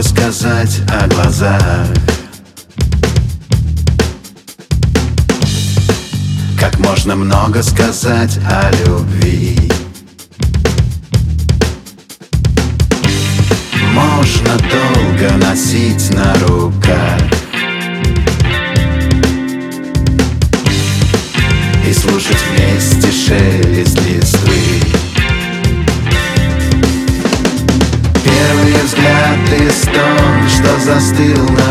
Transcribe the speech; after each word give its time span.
много 0.00 0.02
сказать 0.02 0.80
о 0.88 1.06
глазах. 1.08 1.86
Как 6.58 6.78
можно 6.78 7.16
много 7.16 7.62
сказать 7.62 8.38
о 8.48 8.70
любви? 8.86 9.58
Можно 13.92 14.56
долго 14.70 15.36
носить 15.36 16.10
на 16.14 16.34
руках. 16.46 17.20
И 21.86 21.92
слушать 21.92 22.38
вместе 22.48 23.10
шелест 23.12 23.98
still 31.00 31.46
not 31.54 31.69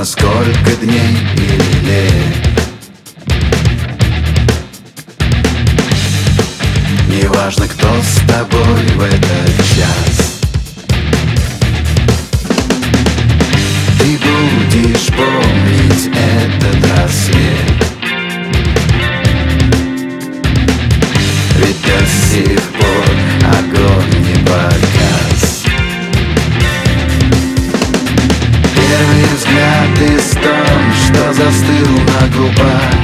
Неважно 0.00 0.04
сколько 0.04 0.76
дней 0.76 1.18
или 1.36 1.86
лет. 1.86 2.48
Неважно, 7.06 7.68
кто 7.68 7.88
с 8.00 8.26
тобой 8.26 8.86
в 8.96 9.02
этот 9.02 9.56
час 9.76 10.19
застыл 31.40 31.86
на 31.86 32.28
губах. 32.36 32.99